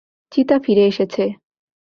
[0.31, 1.23] চিতা ফিরে এসেছে।